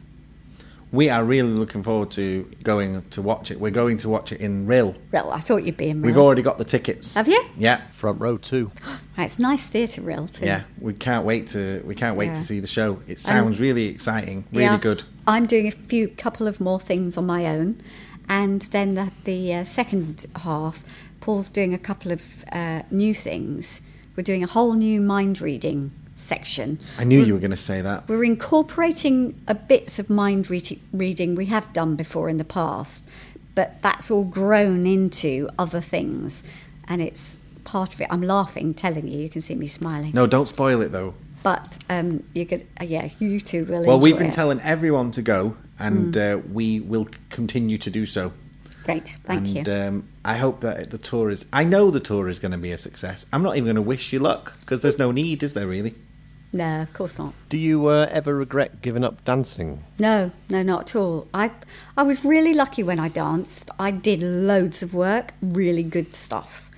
[0.93, 3.59] We are really looking forward to going to watch it.
[3.59, 4.95] We're going to watch it in Rhyl.
[5.11, 6.03] Well, I thought you'd be in.
[6.03, 7.15] We've already got the tickets.
[7.15, 7.45] Have you?
[7.57, 7.81] Yeah.
[7.91, 8.71] Front row too.
[9.17, 10.45] It's nice theatre, real too.
[10.45, 12.35] Yeah, we can't wait to we can't wait Yeah.
[12.35, 13.01] to see the show.
[13.07, 14.79] It sounds really exciting, really Yeah.
[14.79, 15.05] good.
[15.27, 17.81] I'm doing a few couple of more things on my own,
[18.29, 20.83] and then the, the uh, second half,
[21.21, 23.81] Paul's doing a couple of uh, new things.
[24.17, 26.79] We're doing a whole new mind reading section.
[26.99, 28.09] I knew you were going to say that.
[28.09, 33.07] We're incorporating a bits of mind re- reading we have done before in the past,
[33.55, 36.43] but that's all grown into other things,
[36.87, 38.09] and it's part of it.
[38.11, 39.21] I'm laughing, telling you.
[39.21, 40.13] You can see me smiling.
[40.15, 41.15] No, don't spoil it though.
[41.45, 43.85] But um, you could, uh, yeah, you two will.
[43.85, 44.33] Well, we've been it.
[44.33, 48.33] telling everyone to go, and uh, we will continue to do so.
[48.85, 49.73] Great, thank and you.
[49.73, 51.45] Um, I hope that the tour is.
[51.53, 53.27] I know the tour is going to be a success.
[53.31, 55.67] I'm not even going to wish you luck because there's no need, is there?
[55.67, 55.95] Really?
[56.55, 57.35] no, of course not.
[57.49, 59.85] Do you uh, ever regret giving up dancing?
[59.99, 61.29] No, no, not at all.
[61.35, 61.51] I
[61.97, 63.71] I was really lucky when I danced.
[63.79, 66.71] I did loads of work, really good stuff.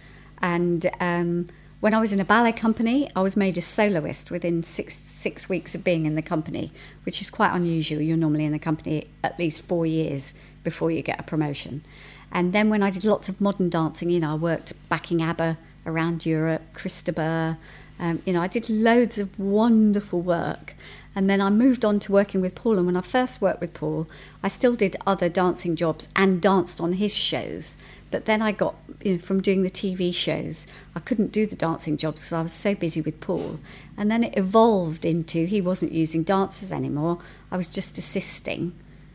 [0.42, 1.48] And um,
[1.80, 5.48] when I was in a ballet company, I was made a soloist within six six
[5.48, 6.72] weeks of being in the company,
[7.04, 8.00] which is quite unusual.
[8.00, 10.34] You're normally in the company at least four years
[10.64, 11.84] before you get a promotion.
[12.32, 15.58] And then when I did lots of modern dancing, you know, I worked backing ABBA
[15.84, 17.56] around Europe, Christabel,
[17.98, 20.74] Um, you know, I did loads of wonderful work.
[21.14, 22.76] And then I moved on to working with Paul.
[22.76, 24.06] And when I first worked with Paul,
[24.42, 27.76] I still did other dancing jobs and danced on his shows.
[28.10, 31.56] But then I got, you know, from doing the TV shows, I couldn't do the
[31.56, 33.58] dancing jobs because I was so busy with Paul.
[33.96, 37.18] And then it evolved into he wasn't using dancers anymore.
[37.50, 38.72] I was just assisting.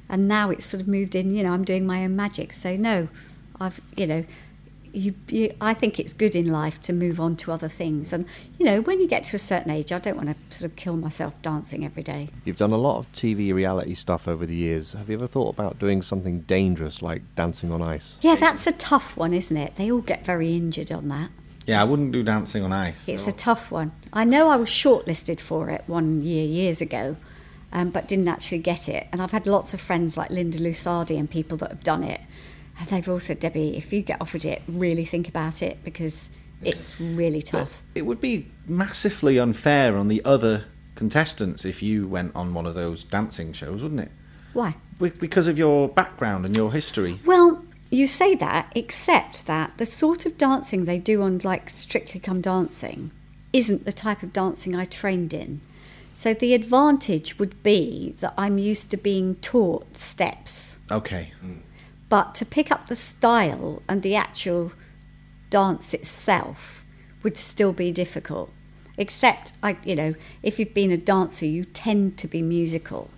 [0.09, 2.51] And now it's sort of moved in, you know, I'm doing my own magic.
[2.51, 3.07] So, no,
[3.61, 4.25] I've, you know,
[4.93, 8.13] you, you, I think it's good in life to move on to other things.
[8.13, 8.25] And,
[8.57, 10.75] you know, when you get to a certain age, I don't want to sort of
[10.75, 12.29] kill myself dancing every day.
[12.45, 14.93] You've done a lot of TV reality stuff over the years.
[14.93, 18.17] Have you ever thought about doing something dangerous like dancing on ice?
[18.21, 19.75] Yeah, that's a tough one, isn't it?
[19.75, 21.29] They all get very injured on that.
[21.67, 23.07] Yeah, I wouldn't do dancing on ice.
[23.07, 23.91] It's a tough one.
[24.11, 27.17] I know I was shortlisted for it one year, years ago,
[27.71, 29.07] um, but didn't actually get it.
[29.11, 32.19] And I've had lots of friends like Linda Lusardi and people that have done it.
[32.81, 36.31] And they've all said, Debbie, if you get offered it, really think about it because
[36.63, 37.71] it's really tough.
[37.93, 40.65] It would be massively unfair on the other
[40.95, 44.11] contestants if you went on one of those dancing shows, wouldn't it?
[44.53, 44.77] Why?
[44.97, 47.19] Because of your background and your history.
[47.23, 52.19] Well, you say that, except that the sort of dancing they do on like Strictly
[52.19, 53.11] Come Dancing
[53.53, 55.61] isn't the type of dancing I trained in.
[56.15, 60.79] So the advantage would be that I'm used to being taught steps.
[60.89, 61.31] Okay.
[61.45, 61.59] Mm.
[62.11, 64.73] But to pick up the style and the actual
[65.49, 66.83] dance itself
[67.23, 68.51] would still be difficult.
[68.97, 73.09] Except, I, you know, if you've been a dancer, you tend to be musical.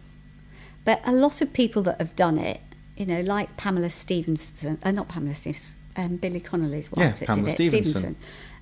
[0.86, 2.62] But a lot of people that have done it,
[2.96, 7.28] you know, like Pamela Stephenson, uh, not Pamela Stephenson, um, Billy Connolly's wife Yeah, that
[7.30, 8.16] Pamela did it, Stephenson.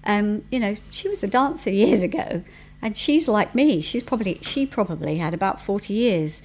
[0.05, 2.41] Um, you know, she was a dancer years ago,
[2.81, 3.81] and she's like me.
[3.81, 6.41] She's probably she probably had about forty years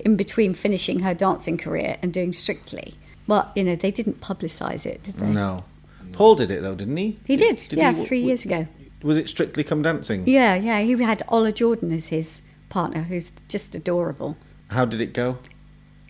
[0.00, 2.96] in between finishing her dancing career and doing Strictly.
[3.28, 5.26] Well, you know, they didn't publicise it, did they?
[5.26, 5.64] No.
[6.12, 7.18] Paul did it though, didn't he?
[7.26, 8.04] He did, yeah, he?
[8.04, 8.66] three years ago.
[9.02, 10.26] Was it Strictly Come Dancing?
[10.26, 10.80] Yeah, yeah.
[10.80, 14.36] He had Ola Jordan as his partner, who's just adorable.
[14.70, 15.38] How did it go?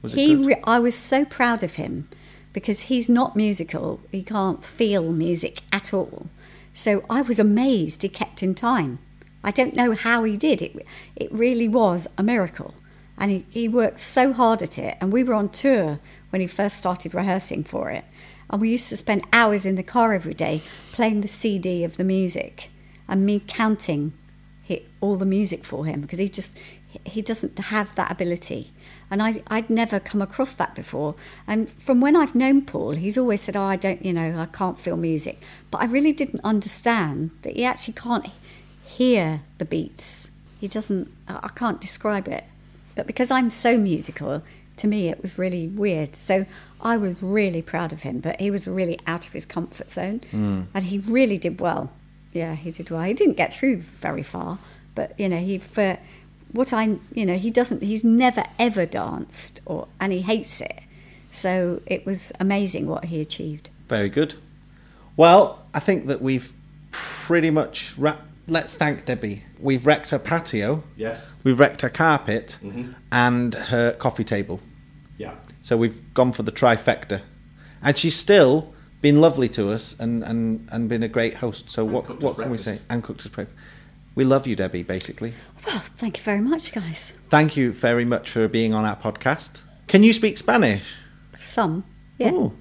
[0.02, 0.46] Was it He, good?
[0.46, 2.08] re- I was so proud of him
[2.52, 4.00] because he's not musical.
[4.10, 6.28] He can't feel music at all.
[6.72, 9.00] So I was amazed he kept in time.
[9.44, 10.86] I don't know how he did it.
[11.16, 12.74] It really was a miracle.
[13.18, 14.96] And he, he worked so hard at it.
[15.00, 15.98] And we were on tour
[16.30, 18.04] when he first started rehearsing for it.
[18.50, 20.62] And we used to spend hours in the car every day
[20.92, 22.70] playing the CD of the music
[23.06, 24.12] and me counting
[25.00, 26.56] all the music for him because he just
[27.04, 28.72] he- doesn't have that ability.
[29.10, 31.14] And I, I'd never come across that before.
[31.46, 34.46] And from when I've known Paul he's always said oh I don't you know I
[34.46, 35.40] can't feel music.
[35.70, 38.26] But I really didn't understand that he actually can't
[38.84, 40.30] hear the beats.
[40.60, 42.44] He doesn't I can't describe it.
[42.94, 44.42] But because I'm so musical
[44.78, 46.46] to me it was really weird so
[46.80, 50.20] I was really proud of him but he was really out of his comfort zone
[50.30, 50.62] hmm.
[50.74, 51.90] and he really did well
[52.32, 53.02] yeah, he did well.
[53.02, 54.58] He didn't get through very far,
[54.94, 55.98] but you know, he for
[56.52, 57.82] what I you know, he doesn't.
[57.82, 60.80] He's never ever danced, or and he hates it.
[61.32, 63.70] So it was amazing what he achieved.
[63.86, 64.34] Very good.
[65.16, 66.52] Well, I think that we've
[66.90, 68.24] pretty much wrapped.
[68.46, 69.44] Let's thank Debbie.
[69.58, 70.82] We've wrecked her patio.
[70.96, 71.30] Yes.
[71.44, 72.92] We've wrecked her carpet mm-hmm.
[73.12, 74.60] and her coffee table.
[75.18, 75.34] Yeah.
[75.62, 77.20] So we've gone for the trifecta.
[77.82, 81.70] And she's still been lovely to us and, and, and been a great host.
[81.70, 82.80] So what, what us can we say?
[82.88, 83.58] And cooked us breakfast.
[84.14, 85.34] We love you, Debbie, basically.
[85.66, 87.12] Well, thank you very much, guys.
[87.28, 89.62] Thank you very much for being on our podcast.
[89.86, 90.96] Can you speak Spanish?
[91.38, 91.84] Some,
[92.18, 92.32] yeah.
[92.32, 92.52] Ooh.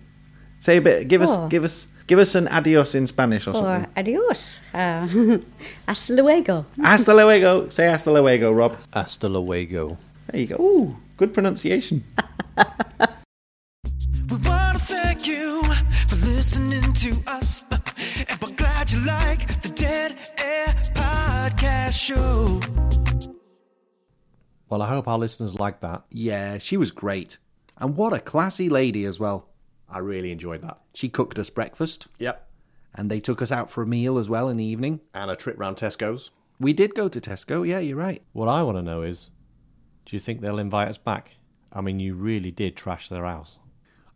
[0.60, 1.08] Say a bit.
[1.08, 1.48] Give us, Oh.
[1.48, 3.88] give us, give us an adios in Spanish or Or something.
[3.96, 4.62] adios.
[4.74, 5.08] Uh,
[5.88, 6.65] hasta luego.
[6.80, 7.70] Hasta luego.
[7.70, 8.78] Say hasta luego, Rob.
[8.93, 9.98] Hasta luego.
[10.32, 10.56] There you go.
[10.60, 12.04] Ooh, good pronunciation.
[14.30, 15.62] We wanna thank you
[16.08, 17.63] for listening to us.
[18.28, 22.60] And we're glad you like the Dead Air Podcast Show.
[24.70, 26.04] Well, I hope our listeners like that.
[26.12, 27.38] Yeah, she was great.
[27.78, 29.50] And what a classy lady as well.
[29.89, 30.80] I really enjoyed that.
[30.93, 32.46] She cooked us breakfast, Yep.
[32.96, 35.00] and they took us out for a meal as well in the evening.
[35.13, 36.32] And a trip round Tesco's.
[36.60, 38.24] We did go to Tesco, yeah, you're right.
[38.34, 39.30] What I want to know is,
[40.05, 41.37] do you think they'll invite us back?
[41.78, 43.59] I mean, you really did trash their house.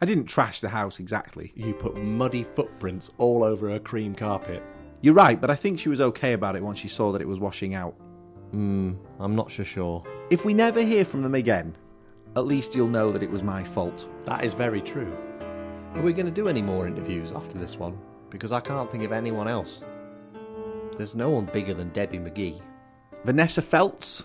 [0.02, 1.54] I didn't trash the house exactly.
[1.56, 4.64] You put muddy footprints all over her cream carpet.
[5.02, 7.28] You're right, but I think she was okay about it once she saw that it
[7.28, 7.94] was washing out.
[8.50, 10.04] Hmm, I'm not so sure.
[10.32, 11.78] If we never hear from them again,
[12.36, 14.10] at least you'll know that it was my fault.
[14.26, 15.16] That is very true.
[15.94, 17.96] Are we going to do any more interviews after this one?
[18.32, 19.84] Because I can't think of anyone else.
[20.98, 22.60] There's no one bigger than Debbie McGee.
[23.24, 24.24] Vanessa Feltz,